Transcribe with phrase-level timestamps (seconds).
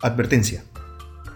[0.00, 0.62] Advertencia.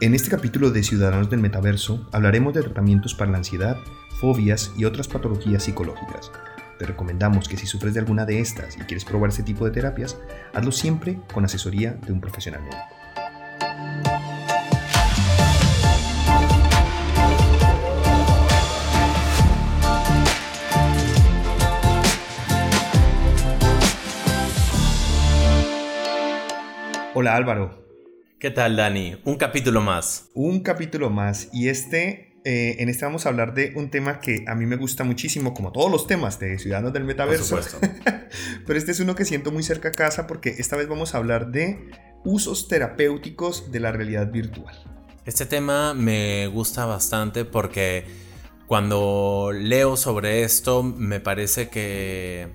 [0.00, 3.76] En este capítulo de Ciudadanos del Metaverso hablaremos de tratamientos para la ansiedad,
[4.20, 6.30] fobias y otras patologías psicológicas.
[6.78, 9.72] Te recomendamos que si sufres de alguna de estas y quieres probar este tipo de
[9.72, 10.16] terapias,
[10.54, 12.82] hazlo siempre con asesoría de un profesional médico.
[27.14, 27.82] Hola Álvaro,
[28.42, 29.18] ¿Qué tal, Dani?
[29.24, 30.30] Un capítulo más.
[30.34, 31.48] Un capítulo más.
[31.52, 34.74] Y este, eh, en este vamos a hablar de un tema que a mí me
[34.74, 37.60] gusta muchísimo, como todos los temas de Ciudadanos del Metaverso.
[38.66, 41.18] Pero este es uno que siento muy cerca a casa porque esta vez vamos a
[41.18, 41.88] hablar de
[42.24, 44.74] usos terapéuticos de la realidad virtual.
[45.24, 48.06] Este tema me gusta bastante porque
[48.66, 52.48] cuando leo sobre esto me parece que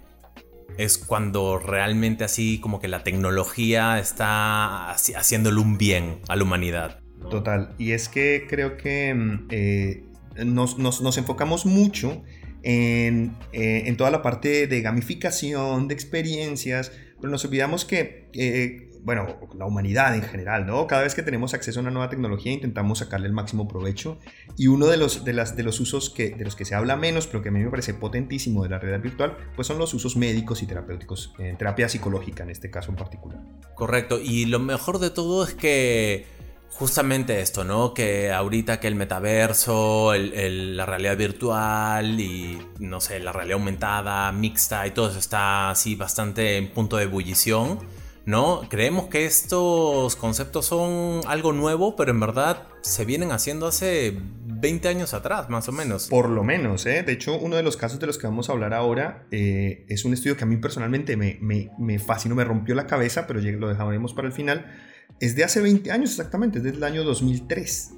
[0.77, 6.99] es cuando realmente así como que la tecnología está haciéndole un bien a la humanidad.
[7.29, 10.03] Total, y es que creo que mm, eh,
[10.45, 12.23] nos, enfocamos mucho
[12.63, 18.86] en, eh, en, toda la parte de gamificación, de experiencias, pero nos olvidamos que eh,
[19.07, 19.25] bueno,
[19.57, 20.85] la humanidad en general, ¿no?
[20.85, 24.19] Cada vez que tenemos acceso a una nueva tecnología intentamos sacarle el máximo provecho
[24.57, 26.97] y uno de los, de las, de los usos que, de los que se habla
[26.97, 29.93] menos, pero que a mí me parece potentísimo de la realidad virtual, pues son los
[29.93, 33.39] usos médicos y terapéuticos, en terapia psicológica en este caso en particular.
[33.75, 36.25] Correcto, y lo mejor de todo es que
[36.71, 37.93] justamente esto, ¿no?
[37.93, 44.85] Que ahorita que el metaverso, la realidad virtual y, no sé, la realidad aumentada, mixta
[44.85, 47.79] y todo eso está así bastante en punto de ebullición
[48.27, 48.67] ¿no?
[48.69, 54.89] Creemos que estos conceptos son algo nuevo, pero en verdad se vienen haciendo hace 20
[54.89, 56.07] años atrás, más o menos.
[56.09, 57.03] Por lo menos, ¿eh?
[57.03, 60.03] De hecho, uno de los casos de los que vamos a hablar ahora eh, es
[60.03, 63.69] un estudio que a mí personalmente me, me, fascinó, me rompió la cabeza, pero lo
[63.69, 64.75] dejaremos para el final.
[65.21, 67.91] Es de hace 20 años exactamente, es del año 2003.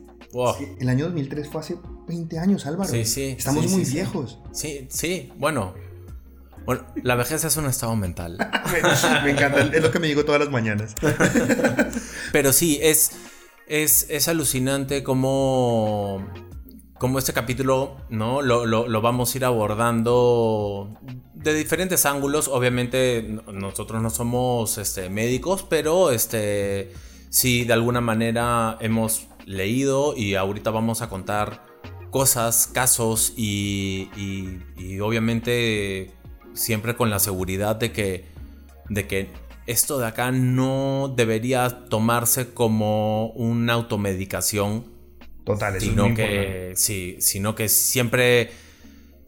[0.79, 1.75] el año 2003 fue hace
[2.07, 2.87] 20 años, Álvaro.
[2.87, 3.35] Sí, sí.
[3.35, 4.37] Estamos muy viejos.
[4.53, 5.33] Sí, sí.
[5.39, 5.73] Bueno,
[6.69, 8.37] bueno, la vejez es un estado mental.
[9.23, 10.93] me, encanta, es lo que me digo todas las mañanas.
[12.31, 13.13] Pero sí, es,
[13.65, 16.23] es, alucinante cómo,
[16.99, 18.43] cómo este capítulo ¿no?
[18.43, 20.95] Lo, vamos a ir abordando
[21.33, 22.47] de diferentes ángulos.
[22.47, 26.93] Obviamente nosotros no somos este, médicos, pero este,
[27.31, 31.63] sí de alguna manera hemos leído y ahorita vamos a contar
[32.11, 34.11] cosas, casos y,
[34.77, 36.18] y obviamente
[36.53, 38.25] siempre con la seguridad de que,
[38.89, 39.29] de que
[39.67, 44.85] esto de acá no debería tomarse como una automedicación.
[45.45, 48.51] Total, sino que sí, sino que siempre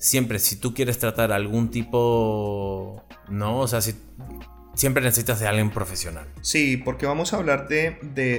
[0.01, 3.93] siempre si tú quieres tratar algún tipo, no, o sea, si
[4.73, 6.27] siempre necesitas de alguien profesional.
[6.41, 7.97] Sí, porque vamos a hablar de,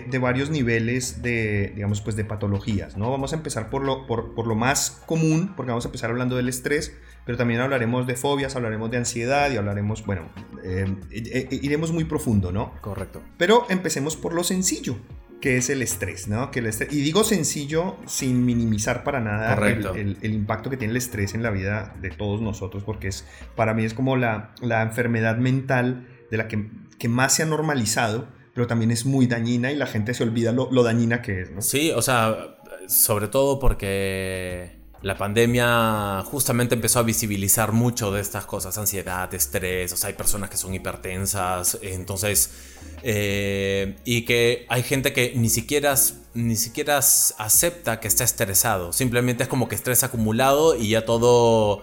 [0.09, 3.10] de, varios niveles de, digamos, pues de patologías, ¿no?
[3.10, 6.37] Vamos a empezar por lo, por, por, lo más común, porque vamos a empezar hablando
[6.37, 10.22] del estrés, pero también hablaremos de fobias, hablaremos de ansiedad y hablaremos, bueno,
[10.65, 12.72] eh, eh, iremos muy profundo, ¿no?
[12.81, 13.22] Correcto.
[13.37, 14.97] Pero empecemos por lo sencillo,
[15.41, 16.50] que es el estrés, ¿no?
[16.50, 20.92] Que el estrés, y digo sencillo sin minimizar para nada el, el, impacto que tiene
[20.92, 23.26] el estrés en la vida de todos nosotros, porque es,
[23.56, 27.47] para mí es como la, la enfermedad mental de la que, que, más se ha
[27.47, 31.50] normalizado, pero también es muy dañina y la gente se olvida lo, dañina que es,
[31.50, 31.60] ¿no?
[31.60, 32.56] Sí, o sea,
[32.88, 39.92] sobre todo porque la pandemia justamente empezó a visibilizar mucho de estas cosas, ansiedad, estrés,
[39.92, 42.50] o sea, hay personas que son hipertensas, entonces,
[43.03, 45.94] eh, y que hay gente que ni siquiera,
[46.32, 51.82] ni siquiera acepta que está estresado, simplemente es como que estrés acumulado y ya todo,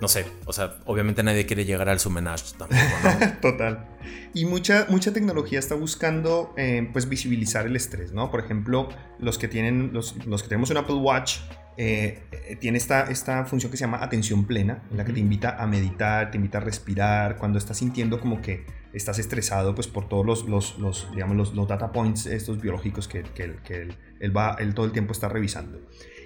[0.00, 3.32] no sé, o sea, obviamente nadie quiere llegar al sumenage tampoco, ¿no?
[3.40, 3.86] Total.
[4.32, 8.30] Y mucha, mucha tecnología está buscando, eh, pues, visibilizar el estrés, ¿no?
[8.30, 8.88] Por ejemplo,
[9.18, 11.38] los que tienen, los, los que tenemos un Apple Watch,
[11.80, 15.20] eh, eh, tiene esta, esta función que se llama atención plena, en la que te
[15.20, 19.86] invita a meditar, te invita a respirar, cuando estás sintiendo como que estás estresado pues
[19.86, 23.94] por todos los, los, los digamos, los, los, data points estos biológicos que, que, que
[24.18, 25.80] él, va, él todo el tiempo está revisando.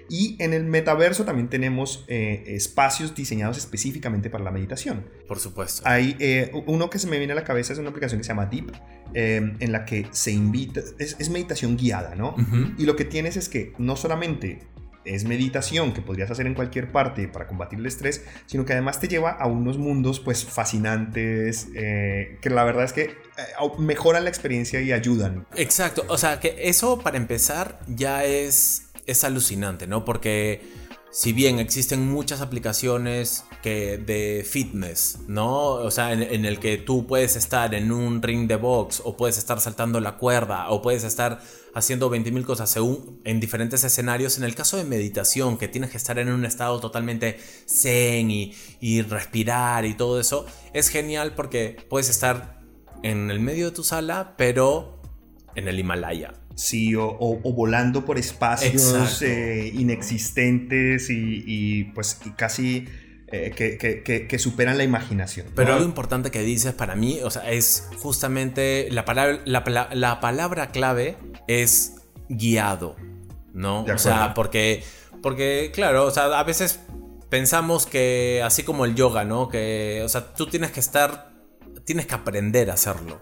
[0.09, 5.05] Y en el metaverso también tenemos eh, espacios diseñados específicamente para la meditación.
[5.27, 5.81] Por supuesto.
[5.85, 6.17] Hay
[6.65, 8.71] uno que se me viene a la cabeza es una aplicación que se llama Deep,
[9.13, 12.35] en la que se invita, es, es meditación guiada, ¿no?
[12.77, 14.59] Y lo que tienes es que no solamente
[15.05, 18.99] es meditación que podrías hacer en cualquier parte para combatir el estrés, sino que además
[18.99, 23.13] te lleva a unos mundos pues fascinantes, eh, que la verdad es que eh,
[23.79, 25.45] mejoran la experiencia y ayudan.
[25.55, 30.05] Exacto, o sea que eso para empezar ya es, es alucinante, ¿no?
[30.05, 30.61] Porque
[31.13, 35.73] si bien existen muchas aplicaciones que de fitness, ¿no?
[35.73, 39.37] O sea, en, el que tú puedes estar en un ring de box o puedes
[39.37, 41.39] estar saltando la cuerda o puedes estar
[41.75, 44.39] haciendo 20.000 cosas según, en diferentes escenarios.
[44.39, 48.55] En el caso de meditación, que tienes que estar en un estado totalmente zen y,
[48.81, 52.59] y respirar y todo eso, es genial porque puedes estar
[53.03, 55.02] en el medio de tu sala, pero
[55.55, 56.33] en el Himalaya.
[56.55, 57.07] Sí, o,
[57.53, 62.87] volando por espacios eh, inexistentes y, pues casi
[63.27, 63.51] eh,
[64.29, 65.47] que, superan la imaginación.
[65.55, 70.67] Pero algo importante que dices para mí, o sea, es justamente la palabra, la, palabra
[70.67, 71.17] clave
[71.47, 71.95] es
[72.29, 72.95] guiado,
[73.53, 73.83] ¿no?
[73.83, 74.83] O sea, porque,
[75.23, 76.81] porque, claro, o sea, a veces
[77.29, 79.49] pensamos que así como el yoga, ¿no?
[79.49, 81.31] Que, o sea, tú tienes que estar,
[81.83, 83.19] tienes que aprender a hacerlo.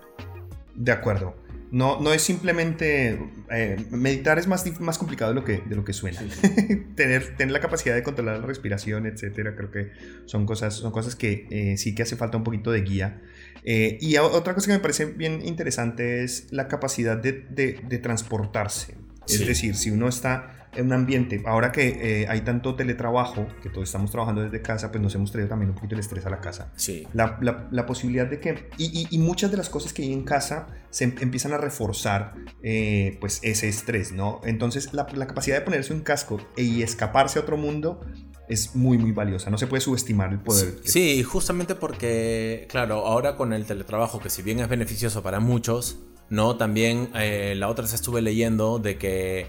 [0.76, 1.34] De acuerdo.
[1.72, 3.18] No, no es simplemente.
[3.50, 6.20] Eh, meditar es más, más complicado de lo que, de lo que suena.
[6.96, 9.92] tener, tener la capacidad de controlar la respiración, etcétera, creo que
[10.26, 13.22] son cosas, son cosas que eh, sí que hace falta un poquito de guía.
[13.64, 18.96] Eh, y otra cosa que me parece bien interesante es la capacidad de, de, transportarse.
[19.28, 23.90] Es decir, si uno está un ambiente, ahora que eh, hay tanto teletrabajo, que todos
[23.90, 26.40] estamos trabajando desde casa, pues nos hemos traído también un poquito el estrés a la
[26.40, 26.72] casa.
[26.76, 27.08] Sí.
[27.14, 30.68] La, la, posibilidad de que, y, y, muchas de las cosas que hay en casa
[30.90, 34.40] se em, empiezan a reforzar eh, pues ese estrés, ¿no?
[34.46, 38.00] Entonces la, capacidad de ponerse un casco y escaparse a otro mundo
[38.48, 39.50] es muy, muy valiosa.
[39.50, 40.76] No se puede subestimar el poder.
[40.84, 46.00] Sí, justamente porque, claro, ahora con el teletrabajo, que si bien es beneficioso para muchos,
[46.30, 46.56] ¿no?
[46.56, 49.48] También eh, la otra vez estuve leyendo de que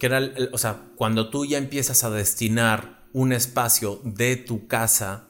[0.00, 5.28] que era, o sea, cuando tú ya empiezas a destinar un espacio de tu casa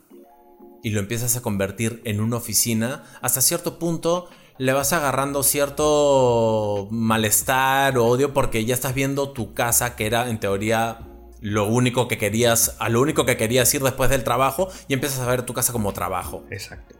[0.82, 6.86] y lo empiezas a convertir en una oficina, hasta cierto punto le vas agarrando cierto
[6.92, 11.00] malestar o odio porque ya estás viendo tu casa que era en teoría
[11.40, 15.18] lo único que querías, a lo único que querías ir después del trabajo y empiezas
[15.18, 16.44] a ver tu casa como trabajo.
[16.50, 16.99] Exacto.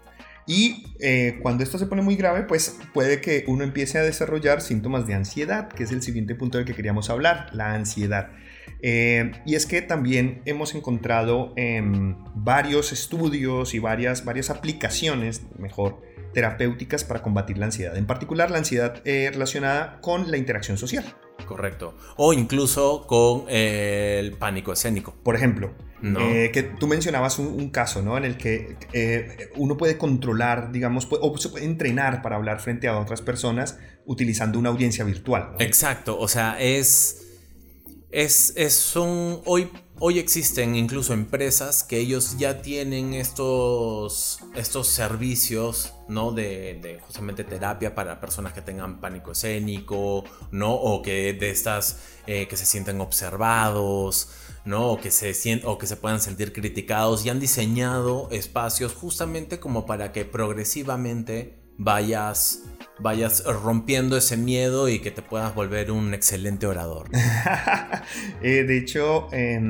[0.50, 4.62] Y eh, cuando esto se pone muy grave, pues puede que uno empiece a desarrollar
[4.62, 8.30] síntomas de ansiedad, que es el siguiente punto del que queríamos hablar, la ansiedad.
[8.82, 16.02] Eh, y es que también hemos encontrado en varios estudios y varias, varias aplicaciones, mejor,
[16.34, 17.96] terapéuticas para combatir la ansiedad.
[17.96, 21.04] En particular, la ansiedad eh, relacionada con la interacción social.
[21.50, 21.94] Correcto.
[22.16, 25.16] O incluso con el pánico escénico.
[25.24, 28.16] Por ejemplo, eh, que tú mencionabas un, caso, ¿no?
[28.16, 32.86] En el que eh, uno puede controlar, digamos, o se puede entrenar para hablar frente
[32.86, 35.56] a otras personas utilizando una audiencia virtual.
[35.58, 37.26] Exacto, o sea, es...
[38.12, 39.40] Es, es un...
[39.44, 39.70] Hoy,
[40.00, 46.32] hoy existen incluso empresas que ellos ya tienen estos, estos servicios, ¿no?
[46.32, 50.72] De, justamente terapia para personas que tengan pánico escénico, ¿no?
[50.74, 54.30] O que de estas eh, que se sienten observados,
[54.64, 54.98] ¿no?
[54.98, 60.12] Que, se o que se puedan sentir criticados y han diseñado espacios justamente como para
[60.12, 62.62] que progresivamente vayas,
[63.00, 67.08] vayas rompiendo ese miedo y que te puedas volver un excelente orador.
[68.42, 69.60] Eh, de hecho, eh,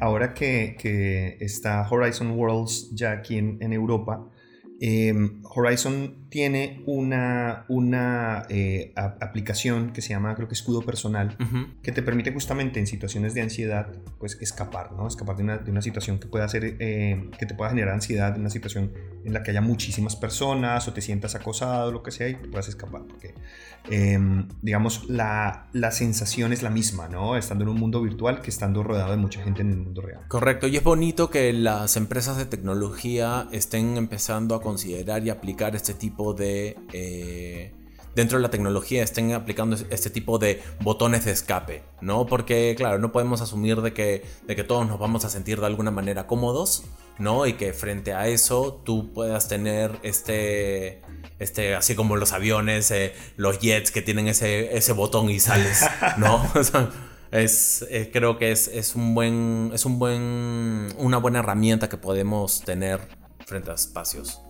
[0.00, 4.24] ahora que, está Horizon Worlds ya aquí en Europa,
[4.80, 11.36] Em, Horizon tiene una, una eh, aplicación que se llama, creo que escudo personal,
[11.80, 15.06] que te permite justamente en situaciones de ansiedad, pues escapar, ¿no?
[15.06, 18.36] Escapar de una, de una situación que pueda hacer, eh, que te pueda generar ansiedad,
[18.36, 18.90] una situación
[19.24, 22.66] en la que haya muchísimas personas o te sientas acosado, lo que sea, y puedas
[22.66, 23.02] escapar.
[23.06, 23.34] Porque,
[23.88, 27.36] em, digamos, la, la sensación es la misma, ¿no?
[27.36, 30.22] Estando en un mundo virtual que estando rodeado de mucha gente en el mundo real.
[30.26, 35.76] Correcto, y es bonito que las empresas de tecnología estén empezando a considerar y aplicar
[35.76, 36.76] este tipo de...
[36.92, 37.72] Eh,
[38.14, 42.26] dentro de la tecnología estén aplicando este tipo de botones de escape, ¿no?
[42.26, 45.66] Porque, claro, no podemos asumir de que, de que todos nos vamos a sentir de
[45.66, 46.84] alguna manera cómodos,
[47.18, 47.46] ¿no?
[47.46, 51.02] Y que frente a eso tú puedas tener este,
[51.38, 55.84] este así como los aviones, eh, los jets que tienen ese, ese botón y sales,
[56.18, 56.44] ¿no?
[57.30, 61.96] es, eh, creo que es, es, un buen, es un buen, una buena herramienta que
[61.96, 63.00] podemos tener
[63.44, 64.43] frente a espacios.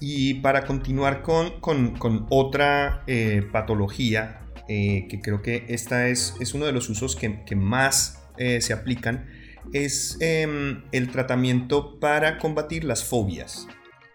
[0.00, 6.54] Y para continuar con, con, otra eh, patología, eh, que creo que esta es, es
[6.54, 9.28] uno de los usos que, que más eh, se aplican,
[9.72, 13.68] es em, el tratamiento para combatir las fobias.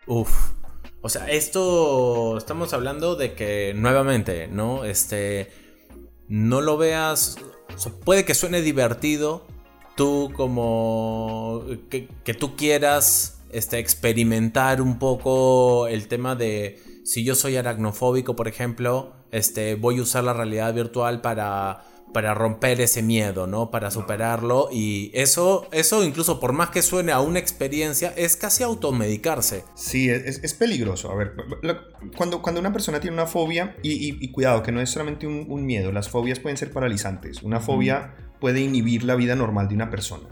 [0.08, 0.54] Uf.
[1.02, 4.86] O sea, esto estamos hablando de que nuevamente, ¿no?
[4.86, 5.52] Este,
[6.28, 7.38] no lo veas,
[8.04, 9.46] puede que suene divertido,
[9.96, 17.36] tú como que, que tú quieras este, experimentar un poco el tema de si yo
[17.36, 21.86] soy aracnofóbico, por ejemplo, este, voy a usar la realidad virtual para,
[22.16, 23.72] para romper ese miedo, ¿no?
[23.72, 28.64] Para superarlo y eso, eso incluso por más que suene a una experiencia, es casi
[28.64, 29.66] automedicarse.
[29.76, 31.12] Sí, es, peligroso.
[31.12, 31.34] A ver,
[32.16, 35.92] cuando, cuando una persona tiene una fobia, y, cuidado, que no es solamente un, miedo,
[35.92, 37.44] las fobias pueden ser paralizantes.
[37.44, 40.30] Una fobia puede inhibir la vida normal de una persona.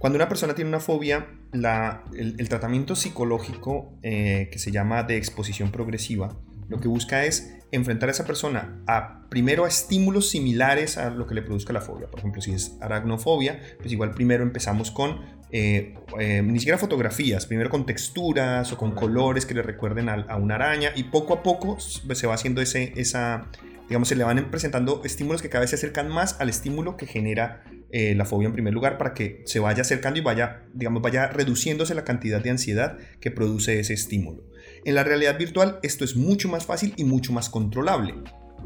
[0.00, 5.18] Cuando una persona tiene una fobia, la, el, tratamiento psicológico eh, que se llama de
[5.18, 6.38] exposición progresiva,
[6.70, 11.26] lo que busca es enfrentar a esa persona a primero a estímulos similares a lo
[11.26, 12.06] que le produzca la fobia.
[12.06, 17.44] Por ejemplo, si es aracnofobia, pues igual primero empezamos con eh, eh, ni siquiera fotografías,
[17.44, 21.42] primero con texturas o con colores que le recuerden a, una araña y poco a
[21.42, 23.50] poco se va haciendo ese, esa,
[23.86, 27.04] digamos, se le van presentando estímulos que cada vez se acercan más al estímulo que
[27.04, 31.02] genera eh, la fobia en primer lugar para que se vaya acercando y vaya, digamos,
[31.02, 34.44] vaya reduciéndose la cantidad de ansiedad que produce ese estímulo.
[34.84, 38.14] En la realidad virtual esto es mucho más fácil y mucho más controlable.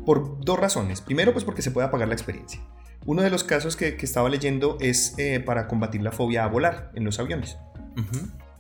[0.05, 1.01] Por dos razones.
[1.01, 2.61] Primero, pues porque se puede apagar la experiencia.
[3.07, 6.91] Uno de los casos que, estaba leyendo es eh, para combatir la fobia a volar
[6.95, 7.57] en los aviones.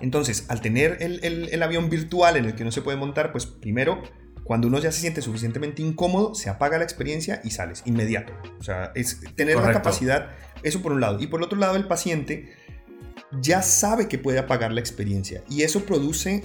[0.00, 4.02] Entonces, al tener el, avión virtual en el que no se puede montar, pues primero,
[4.44, 8.34] cuando uno ya se siente suficientemente incómodo, se apaga la experiencia y sales inmediato.
[8.60, 10.30] O sea, es tener la capacidad,
[10.62, 11.20] eso por un lado.
[11.20, 12.52] Y por el otro lado, el paciente
[13.40, 16.44] ya sabe que puede apagar la experiencia y eso produce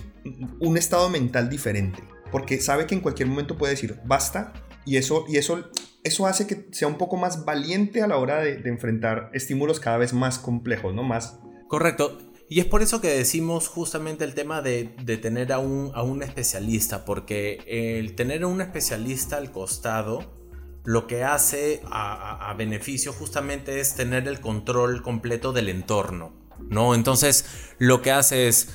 [0.59, 1.99] un estado mental diferente,
[2.31, 4.53] porque sabe que en cualquier momento puede decir basta
[4.85, 5.69] y eso, y eso,
[6.03, 9.97] eso hace que sea un poco más valiente a la hora de, enfrentar estímulos cada
[9.97, 11.03] vez más complejos, ¿no?
[11.03, 11.39] Más...
[11.67, 12.17] Correcto.
[12.49, 14.85] Y es por eso que decimos justamente el tema de,
[15.21, 20.39] tener a un, a un especialista, porque el tener a un especialista al costado
[20.83, 26.33] lo que hace a, beneficio justamente es tener el control completo del entorno.
[26.69, 26.95] ¿no?
[26.95, 27.45] Entonces,
[27.77, 28.69] lo que hace es...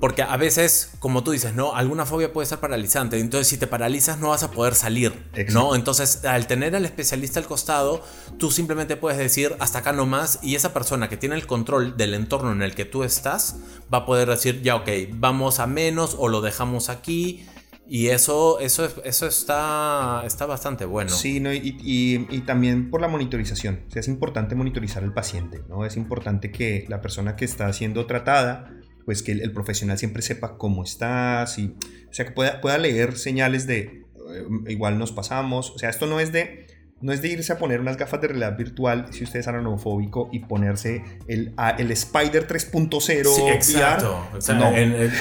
[0.00, 1.74] Porque a veces, como tú dices, ¿no?
[1.74, 3.18] Alguna fobia puede ser paralizante.
[3.18, 5.12] Entonces, si te paralizas, no vas a poder salir,
[5.52, 5.74] ¿no?
[5.74, 8.02] Entonces, al tener al especialista al costado,
[8.38, 10.38] tú simplemente puedes decir hasta acá nomás.
[10.42, 13.56] Y esa persona que tiene el control del entorno en el que tú estás,
[13.92, 17.44] va a poder decir, ya, ok, vamos a menos o lo dejamos aquí.
[17.90, 21.10] Y eso, eso, eso está, está bastante bueno.
[21.10, 21.54] Sí, ¿no?
[21.54, 23.80] y, y, también por la monitorización.
[23.88, 25.86] O sea, es importante monitorizar al paciente, ¿no?
[25.86, 28.77] Es importante que la persona que está siendo tratada,
[29.08, 31.74] pues que el, profesional siempre sepa cómo estás, y,
[32.10, 35.70] o sea, que pueda, pueda leer señales de eh, igual nos pasamos.
[35.70, 36.66] O sea, esto no es de
[37.00, 40.28] no es de irse a poner unas gafas de realidad virtual si usted es aranofóbico
[40.30, 43.00] y ponerse el, el Spider 3.0.
[43.00, 44.28] Sí, exacto.
[44.36, 44.72] O sea, no.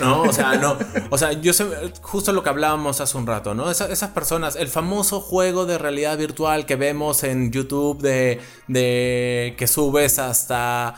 [0.01, 0.21] no.
[0.23, 0.77] o sea, no.
[1.09, 1.63] O sea, yo sé,
[2.01, 3.71] justo lo que hablábamos hace un rato, ¿no?
[3.71, 9.65] esas personas, el famoso juego de realidad virtual que vemos en YouTube de, de que
[9.65, 10.95] subes hasta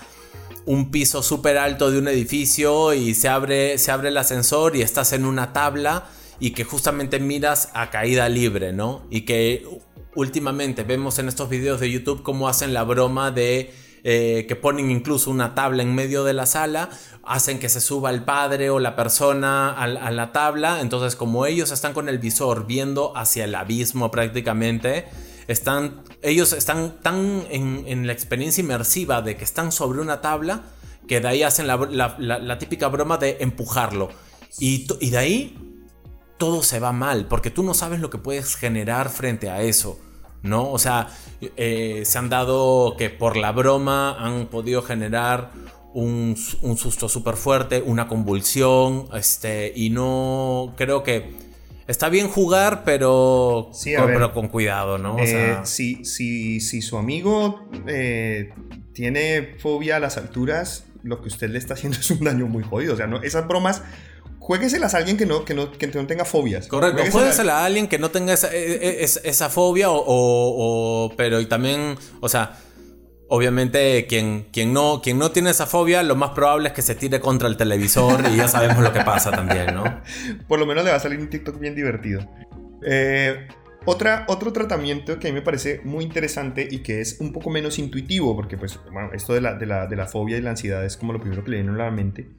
[0.70, 4.84] un piso súper alto de un edificio y se abre, se abre el ascensor y
[4.84, 6.06] estás en una tabla
[6.40, 9.02] y que justamente miras a caída libre, ¿no?
[9.10, 9.66] Y que
[10.14, 13.74] últimamente vemos en estos videos de YouTube cómo hacen la broma de
[14.04, 16.92] eh, que ponen incluso una tabla en medio de la sala,
[17.24, 21.72] hacen que se suba el padre o la persona a, la tabla, entonces como ellos
[21.72, 25.08] están con el visor viendo hacia el abismo prácticamente,
[25.51, 30.62] están, ellos están tan en, la experiencia inmersiva de que están sobre una tabla,
[31.08, 34.10] que de ahí hacen la, típica broma de empujarlo.
[34.60, 35.58] Y, y de ahí
[36.38, 40.00] todo se va mal, porque tú no sabes lo que puedes generar frente a eso.
[40.41, 40.72] ¿No?
[40.72, 41.10] O sea,
[41.41, 45.51] eh, se han dado que por la broma han podido generar
[45.94, 51.49] un, susto súper fuerte, una convulsión, este, y no creo que
[51.89, 55.15] está bien jugar, pero, con, con cuidado, ¿no?
[55.15, 58.53] O eh, si, si, su amigo eh,
[58.93, 62.63] tiene fobia a las alturas, lo que usted le está haciendo es un daño muy
[62.63, 62.93] jodido.
[62.93, 63.22] O sea, ¿no?
[63.24, 63.81] esas bromas
[64.38, 66.67] juegueselas a alguien que no, que no, que no tenga fobias.
[66.67, 71.41] Correcto, jueguesela a alguien que no tenga esa, e, e, esa, fobia o, o, Pero
[71.41, 72.55] y también, o sea,
[73.30, 76.96] obviamente quien, quien, no, quien no tiene esa fobia, lo más probable es que se
[76.96, 79.84] tire contra el televisor y ya sabemos lo que pasa también, ¿no?
[80.48, 82.28] Por lo menos le va a salir un TikTok bien divertido.
[82.86, 83.48] Eh,
[83.86, 87.50] otra, otro tratamiento que a mí me parece muy interesante y que es un poco
[87.50, 88.80] menos intuitivo, porque pues,
[89.14, 91.44] esto de la, de la, de la fobia y la ansiedad es como lo primero
[91.44, 92.30] que le viene a la mente,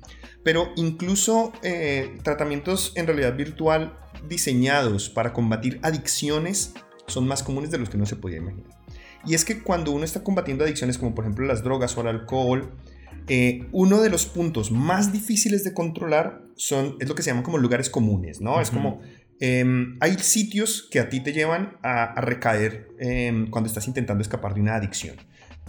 [0.44, 6.74] pero incluso eh, tratamientos en realidad virtual diseñados para combatir adicciones
[7.06, 8.79] son más comunes de los que no se podía imaginar.
[9.26, 12.08] Y es que cuando uno está combatiendo adicciones como por ejemplo las drogas o el
[12.08, 12.72] alcohol,
[13.28, 17.42] eh, uno de los puntos más difíciles de controlar son, es lo que se llama
[17.42, 18.60] como lugares comunes, ¿no?
[18.60, 19.00] Es como,
[19.38, 24.54] em, hay sitios que a ti te llevan a, recaer em, cuando estás intentando escapar
[24.54, 25.16] de una adicción.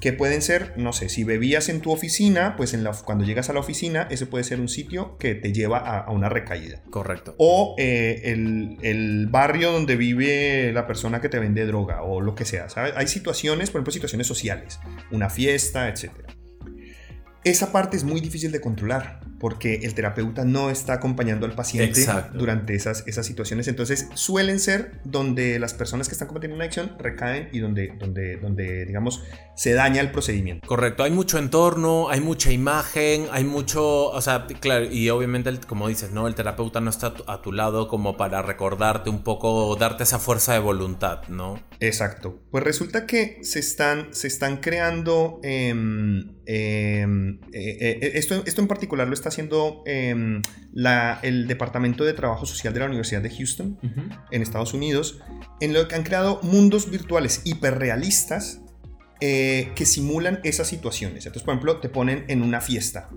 [0.01, 3.51] Que pueden ser, no sé, si bebías en tu oficina, pues en la, cuando llegas
[3.51, 6.81] a la oficina, ese puede ser un sitio que te lleva a, una recaída.
[6.89, 7.35] Correcto.
[7.37, 12.33] O eh, el, el, barrio donde vive la persona que te vende droga o lo
[12.33, 12.93] que sea, ¿sabes?
[12.97, 14.79] Hay situaciones, por ejemplo, situaciones sociales,
[15.11, 16.33] una fiesta, etcétera.
[17.43, 22.05] Esa parte es muy difícil de controlar porque el terapeuta no está acompañando al paciente
[22.35, 23.67] durante esas, esas situaciones.
[23.67, 28.37] Entonces suelen ser donde las personas que están cometiendo una adicción recaen y donde, donde,
[28.37, 29.23] donde digamos,
[29.55, 30.67] se daña el procedimiento.
[30.67, 35.87] Correcto, hay mucho entorno, hay mucha imagen, hay mucho, o sea, claro, y obviamente, como
[35.87, 36.27] dices, ¿no?
[36.27, 40.53] El terapeuta no está a tu lado como para recordarte un poco, darte esa fuerza
[40.53, 41.59] de voluntad, ¿no?
[41.79, 42.43] Exacto.
[42.51, 45.39] Pues resulta que se están, se están creando...
[45.41, 50.41] Em, eh, eh, esto, esto en particular lo está haciendo em,
[51.23, 53.79] el Departamento de Trabajo Social de la Universidad de Houston,
[54.31, 55.21] en Estados Unidos,
[55.61, 58.59] en lo que han creado mundos virtuales hiperrealistas
[59.21, 61.25] eh, que simulan esas situaciones.
[61.25, 63.09] Entonces, por ejemplo, te ponen en una fiesta.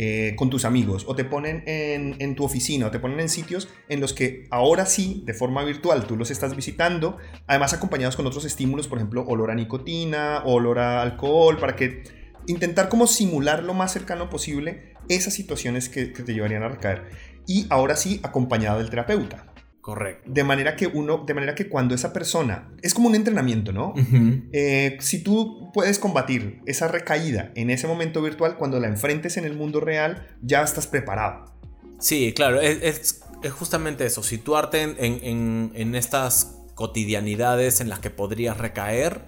[0.00, 3.28] Eh, con tus amigos o te ponen en, en, tu oficina o te ponen en
[3.28, 7.16] sitios en los que ahora sí, de forma virtual, tú los estás visitando,
[7.48, 12.04] además acompañados con otros estímulos, por ejemplo, olor a nicotina, olor a alcohol, para que
[12.48, 17.04] intentar como simular lo más cercano posible esas situaciones que, te llevarían a recaer.
[17.46, 19.46] Y ahora sí, acompañado del terapeuta.
[19.80, 20.30] Correcto.
[20.30, 23.94] De manera que uno, de manera que cuando esa persona, es como un entrenamiento, ¿no?
[24.52, 29.46] Eh, si tú puedes combatir esa recaída en ese momento virtual, cuando la enfrentes en
[29.46, 31.54] el mundo real, ya estás preparado.
[31.98, 38.58] Sí, claro, es, justamente eso, situarte en, en, en estas cotidianidades en las que podrías
[38.58, 39.22] recaer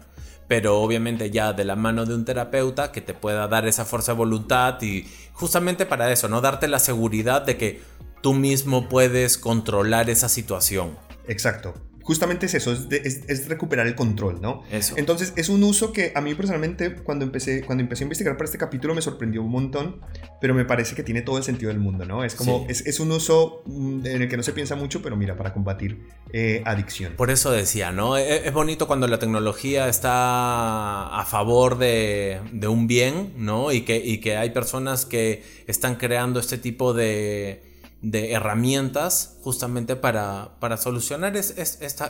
[0.51, 4.15] pero obviamente ya de la mano de un terapeuta que te pueda dar esa fuerza
[4.15, 6.41] de voluntad y justamente para eso, ¿no?
[6.41, 7.81] Darte la seguridad de que
[8.21, 10.99] tú mismo puedes controlar esa situación.
[11.29, 11.73] Exacto
[12.11, 14.65] justamente es eso, es, recuperar el control, ¿no?
[14.73, 14.95] Eso.
[14.97, 18.47] Entonces, es un uso que a mí personalmente, cuando empecé, cuando empecé a investigar para
[18.47, 20.01] este capítulo, me sorprendió un montón,
[20.41, 22.25] pero me parece que tiene todo el sentido del mundo, ¿no?
[22.25, 25.37] Es como, es, un uso mm, en el que no se piensa mucho, pero mira,
[25.37, 26.01] para combatir
[26.33, 27.13] eh, adicción.
[27.17, 28.19] Por eso decía, ¿no?
[28.19, 33.71] E, e, es, bonito cuando la tecnología está a favor de, un bien, ¿no?
[33.71, 37.70] Y que, y que hay personas que están creando este tipo de
[38.03, 41.55] de herramientas justamente para, para solucionar es,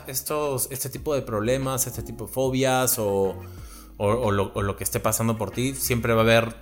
[0.07, 3.37] estos, este tipo de problemas, este tipo de fobias o,
[3.97, 6.55] o, lo, que esté pasando por ti, siempre va a haber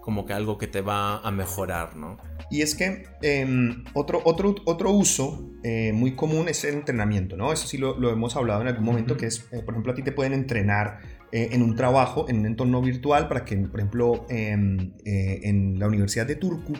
[0.00, 2.16] como que algo que te va a mejorar, ¿no?
[2.48, 7.52] Y es que em, otro, otro, otro uso eh, muy común es el entrenamiento, ¿no?
[7.52, 9.94] Eso sí lo, lo hemos hablado en algún momento, que es, eh, por ejemplo, a
[9.96, 11.00] ti te pueden entrenar
[11.32, 15.88] eh, en un trabajo, en un entorno virtual, para que, por ejemplo, em, en la
[15.88, 16.74] Universidad de Turku,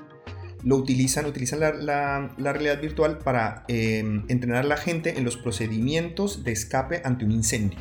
[0.67, 6.43] lo utilizan, utilizan la, realidad virtual para em, entrenar a la gente en los procedimientos
[6.43, 7.79] de escape ante un incendio.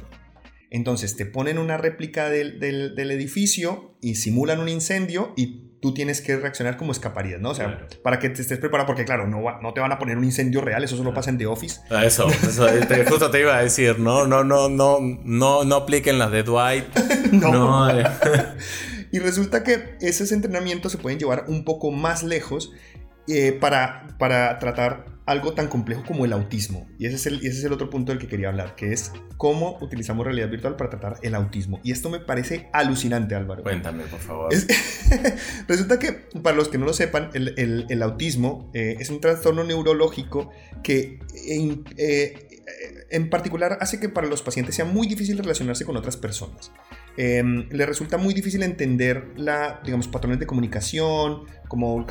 [0.70, 2.62] Entonces te ponen una réplica del,
[2.96, 7.50] edificio y simulan un incendio y tú tienes que reaccionar como escaparías, ¿no?
[7.50, 10.20] O sea, para que te estés preparado, porque claro, no, no te van a poner
[10.20, 11.80] un incendio real, eso solo pasa en The Office.
[11.90, 12.68] Ah, eso, eso
[13.10, 16.86] justo te iba a decir, no, no, no, no, no, no apliquen las de Dwight.
[17.32, 17.52] no.
[17.52, 17.88] no.
[19.16, 19.18] Eh.
[19.18, 22.72] Y resulta que esos entrenamientos se pueden llevar un poco más lejos
[23.28, 26.88] eh, para, para tratar algo tan complejo como el autismo.
[27.00, 29.12] Y ese, es el, ese es el otro punto del que quería hablar, que es
[29.38, 31.80] cómo utilizamos realidad virtual para tratar el autismo.
[31.84, 33.64] Y esto me parece alucinante, Álvaro.
[33.64, 34.54] Cuéntame, por favor.
[35.68, 36.12] resulta que,
[36.44, 40.52] para los que no lo sepan, el, el, autismo eh, es un trastorno neurológico
[40.84, 41.20] que
[41.98, 42.48] eh,
[43.10, 46.72] en particular hace que para los pacientes sea muy difícil relacionarse con otras personas.
[47.18, 52.06] Em, le resulta muy difícil entender la, digamos, patrones de comunicación, como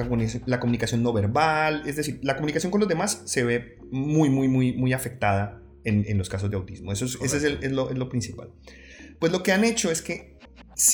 [0.47, 4.49] la comunicación no verbal, es decir, la comunicación con los demás se ve muy, muy,
[4.49, 6.93] muy, muy afectada en, los casos de autismo.
[6.93, 8.51] Eso es, ese es, lo, principal.
[9.19, 10.38] Pues lo que han hecho es que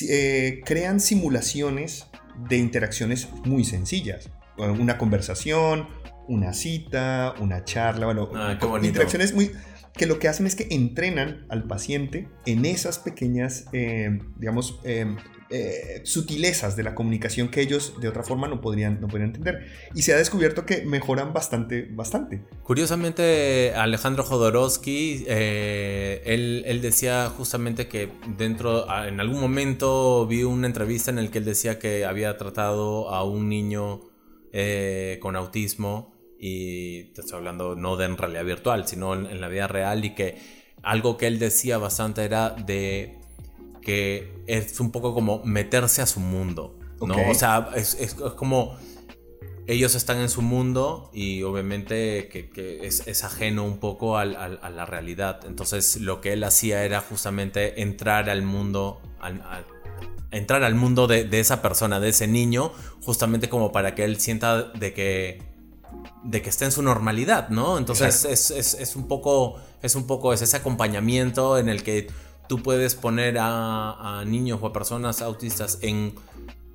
[0.09, 2.07] eh, crean simulaciones
[2.49, 4.29] de interacciones muy sencillas.
[4.57, 5.87] Una conversación,
[6.27, 9.51] una cita, una charla, bueno, ah, interacciones muy
[9.93, 15.05] que lo que hacen es que entrenan al paciente en esas pequeñas, eh, digamos, eh,
[15.49, 19.67] eh, sutilezas de la comunicación que ellos de otra forma no podrían, no podrían entender.
[19.93, 22.41] Y se ha descubierto que mejoran bastante, bastante.
[22.63, 31.17] Curiosamente, Alejandro Jodorowsky, él, decía justamente que dentro, en algún momento vi una entrevista en
[31.17, 33.99] la que él decía que había tratado a un niño
[35.19, 39.67] con autismo y te estoy hablando no de en realidad virtual, sino en, la vida
[39.67, 40.39] real y que
[40.81, 43.19] algo que él decía bastante era de
[43.83, 47.29] que es un poco como meterse a su mundo, ¿no?
[47.29, 48.75] O sea, es, como
[49.67, 55.41] ellos están en su mundo y obviamente que, es, ajeno un poco a la realidad.
[55.45, 58.99] Entonces lo que él hacía era justamente entrar al mundo,
[60.31, 62.71] entrar al mundo de, esa persona, de ese niño,
[63.03, 65.50] justamente como para que él sienta de que,
[66.23, 67.77] de que esté en su normalidad, ¿no?
[67.77, 72.07] Entonces es, un poco, es un poco ese acompañamiento en el que
[72.47, 76.13] tú puedes poner a, niños o a personas autistas en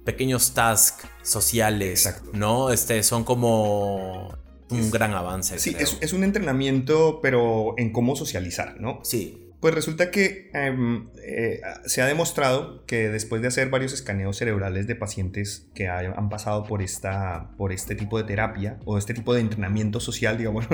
[0.05, 2.71] pequeños tasks sociales, ¿no?
[2.71, 4.35] Este, son como
[4.71, 5.59] un gran avance.
[5.59, 9.01] Sí, es, es, un entrenamiento, pero en cómo socializar, ¿no?
[9.03, 9.46] Sí.
[9.61, 14.87] Pues resulta que em, eh, se ha demostrado que después de hacer varios escaneos cerebrales
[14.87, 19.33] de pacientes que han pasado por, esta, por este tipo de terapia o este tipo
[19.33, 20.67] de entrenamiento social, digamos,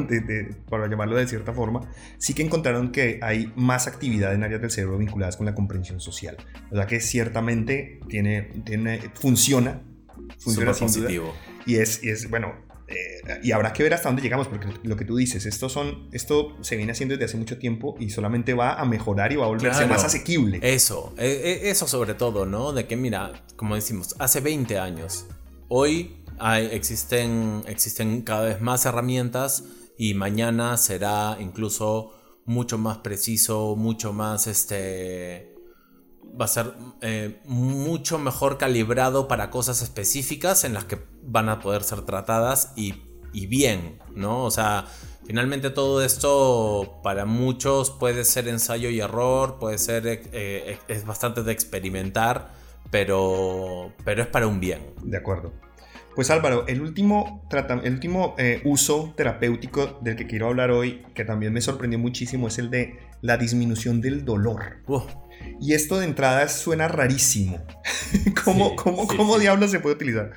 [0.69, 4.71] para llamarlo de cierta forma, sí que encontraron que hay más actividad en áreas del
[4.71, 6.37] cerebro vinculadas con la comprensión social.
[6.71, 9.83] O sea que ciertamente tiene, tiene, funciona,
[10.39, 11.33] funciona positivo.
[11.67, 12.53] Y es, y es, bueno,
[12.93, 16.09] eh, y habrá que ver hasta dónde llegamos, porque lo que tú dices, esto, son,
[16.13, 19.45] esto se viene haciendo desde hace mucho tiempo y solamente va a mejorar y va
[19.45, 20.61] a volverse más asequible.
[20.63, 22.73] Eso, e, e, eso sobre todo, ¿no?
[22.73, 25.27] De que mira, como decimos, hace 20 años,
[25.69, 29.65] hoy hay, existen, existen cada vez más herramientas
[29.97, 32.13] y mañana será incluso
[32.45, 35.53] mucho más preciso, mucho más este
[36.41, 41.61] va a ser eh, mucho mejor calibrado para cosas específicas en las que van a
[41.61, 42.95] poder ser tratadas y,
[43.47, 44.45] bien, ¿no?
[44.45, 44.87] O sea,
[45.27, 51.07] finalmente todo esto para muchos puede ser ensayo y error, puede ser, eh, eh, es
[51.07, 52.53] bastante de experimentar,
[52.91, 54.95] pero, pero es para un bien.
[55.03, 55.53] De acuerdo.
[56.15, 57.49] Pues Álvaro, el último,
[57.83, 62.59] el último uso terapéutico del que quiero hablar hoy, que también me sorprendió muchísimo, es
[62.59, 64.83] el de la disminución del dolor.
[65.61, 67.65] Y esto de entrada suena rarísimo.
[68.45, 70.33] ¿Cómo, cómo, diablos se puede utilizar?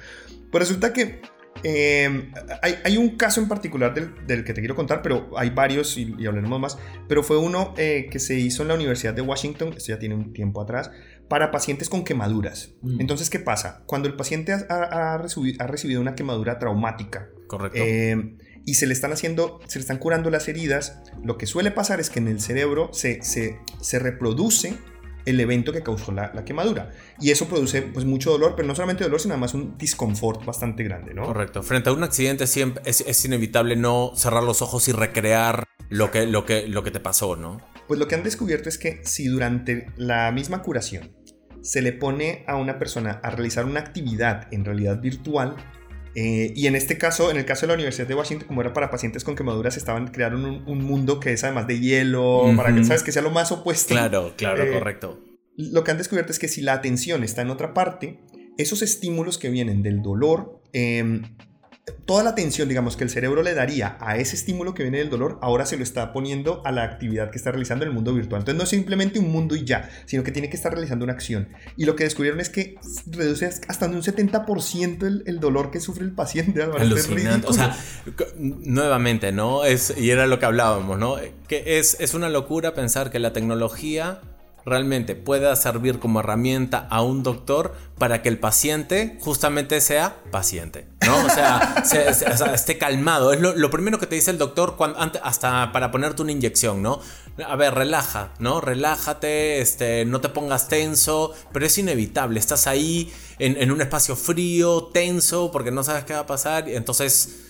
[0.55, 1.19] Pues resulta que
[1.63, 6.13] em, hay, un caso en particular del, que te quiero contar, pero hay varios y,
[6.25, 6.77] hablaremos más.
[7.09, 10.15] Pero fue uno eh, que se hizo en la Universidad de Washington, esto ya tiene
[10.15, 10.91] un tiempo atrás,
[11.27, 12.71] para pacientes con quemaduras.
[12.83, 13.01] Mm.
[13.01, 13.83] Entonces, ¿qué pasa?
[13.85, 17.27] Cuando el paciente ha, recibido, una quemadura traumática.
[17.47, 17.77] Correcto.
[17.77, 21.71] Em, y se le están haciendo, se le están curando las heridas, lo que suele
[21.71, 24.77] pasar es que en el cerebro se, se, se reproduce
[25.25, 26.91] el evento que causó la, quemadura.
[27.19, 30.83] Y eso produce pues mucho dolor, pero no solamente dolor, sino además un disconfort bastante
[30.83, 31.23] grande, ¿no?
[31.23, 31.63] Correcto.
[31.63, 36.27] Frente a un accidente siempre es, inevitable no cerrar los ojos y recrear lo que,
[36.27, 37.59] lo, que, lo que te pasó, ¿no?
[37.87, 41.11] Pues lo que han descubierto es que si durante la misma curación
[41.61, 45.55] se le pone a una persona a realizar una actividad en realidad virtual,
[46.15, 48.71] eh, y en este caso, en el caso de la Universidad de Washington, como era
[48.71, 52.85] para pacientes con quemaduras, estaban crearon un, mundo que es además de hielo, para que
[52.85, 53.93] sabes que sea lo más opuesto.
[53.93, 55.21] Claro, claro, eh, correcto.
[55.57, 58.19] Lo que han descubierto es que si la atención está en otra parte,
[58.57, 61.21] esos estímulos que vienen del dolor eh,
[62.05, 65.09] toda la atención, digamos, que el cerebro le daría a ese estímulo que viene del
[65.09, 68.13] dolor, ahora se lo está poniendo a la actividad que está realizando en el mundo
[68.13, 68.41] virtual.
[68.41, 71.13] Entonces no es simplemente un mundo y ya, sino que tiene que estar realizando una
[71.13, 71.47] acción.
[71.77, 76.03] Y lo que descubrieron es que reduce hasta un 70% el, el, dolor que sufre
[76.03, 76.63] el paciente.
[76.63, 77.47] Alucinante.
[77.47, 77.77] O sea,
[78.37, 79.63] nuevamente, ¿no?
[79.63, 81.17] Es, y era lo que hablábamos, ¿no?
[81.47, 84.21] Que es, es una locura pensar que la tecnología
[84.65, 90.87] realmente pueda servir como herramienta a un doctor para que el paciente justamente sea paciente,
[91.05, 91.25] ¿no?
[91.25, 91.83] O sea,
[92.53, 93.31] esté calmado.
[93.31, 96.99] Es lo, primero que te dice el doctor cuando, hasta para ponerte una inyección, ¿no?
[97.47, 98.59] A ver, relaja, ¿no?
[98.59, 102.39] Relájate, este, no te pongas tenso, pero es inevitable.
[102.39, 106.67] Estás ahí en, en un espacio frío, tenso, porque no sabes qué va a pasar.
[106.67, 107.41] Y entonces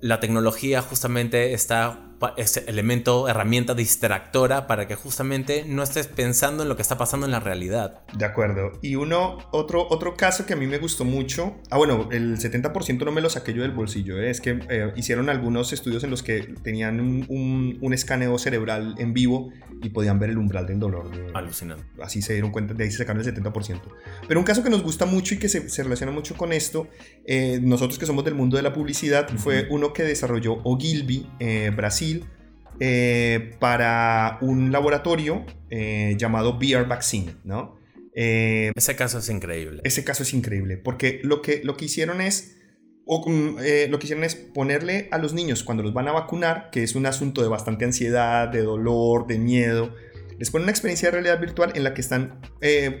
[0.00, 6.68] la tecnología justamente está ese elemento, herramienta distractora para que justamente no estés pensando en
[6.68, 8.02] lo que está pasando en la realidad.
[8.16, 8.72] De acuerdo.
[8.82, 13.04] Y uno, otro, otro caso que a mí me gustó mucho, ah bueno, el 70%
[13.04, 14.30] no me lo saqué yo del bolsillo, ¿eh?
[14.30, 19.12] es que eh, hicieron algunos estudios en los que tenían un, un, escaneo cerebral en
[19.12, 19.50] vivo
[19.82, 21.10] y podían ver el umbral del dolor.
[21.34, 21.84] Alucinante.
[22.00, 23.80] Así se dieron cuenta, de ahí se sacaron el 70%.
[24.26, 26.88] Pero un caso que nos gusta mucho y que se, se relaciona mucho con esto,
[27.26, 31.26] eh, nosotros que somos del mundo de la publicidad, fue uno que desarrolló Ogilvy,
[31.76, 32.11] Brasil,
[32.80, 37.76] eh, para un laboratorio eh, llamado VR Vaccine, ¿no?
[38.14, 39.80] Eh, ese caso es increíble.
[39.84, 42.56] Ese caso es increíble, porque lo que, lo que hicieron es...
[43.04, 43.56] Mm,
[43.90, 46.94] lo que hicieron es ponerle a los niños cuando los van a vacunar, que es
[46.94, 49.94] un asunto de bastante ansiedad, de dolor, de miedo,
[50.38, 52.40] les ponen una experiencia de realidad virtual en la que están,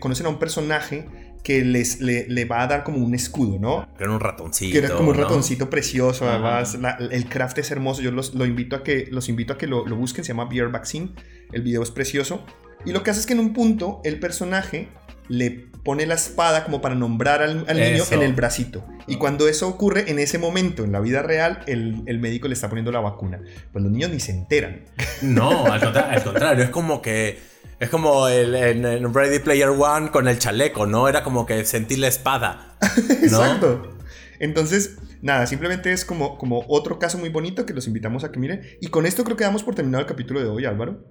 [0.00, 3.88] conocen a un personaje que les, le, va a dar como un escudo, ¿no?
[3.96, 4.72] Que era un ratoncito.
[4.72, 6.78] Que era como un ratoncito precioso, además.
[7.10, 8.00] el craft es hermoso.
[8.00, 10.24] Yo los, lo invito a que, los invito a que lo, busquen.
[10.24, 11.10] Se llama Beer Vaccine.
[11.50, 12.44] El video es precioso.
[12.84, 14.88] Y lo que hace es que en un punto el personaje
[15.28, 18.84] le pone la espada como para nombrar al, niño en el bracito.
[19.06, 22.54] Y cuando eso ocurre, en ese momento, en la vida real, el, el médico le
[22.54, 23.40] está poniendo la vacuna.
[23.72, 24.84] Pues los niños ni se enteran.
[25.22, 27.38] No, al contrario, es como que
[27.82, 31.08] Es como el, en, Ready Player One con el chaleco, ¿no?
[31.08, 32.76] Era como que sentí la espada.
[33.22, 33.96] Exacto.
[34.38, 38.38] Entonces, nada, simplemente es como, como otro caso muy bonito que los invitamos a que
[38.38, 38.62] miren.
[38.80, 41.04] Y con esto creo que damos por terminado el capítulo de hoy, Álvaro.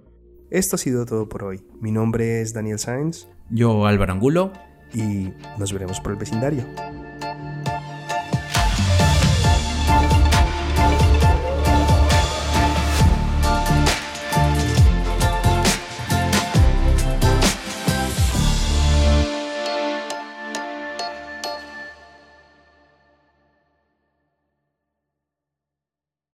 [0.52, 1.62] Esto ha sido todo por hoy.
[1.80, 3.26] Mi nombre es Daniel Sainz.
[3.50, 4.52] Yo, Álvaro Angulo.
[4.94, 6.66] Y nos veremos por el vecindario.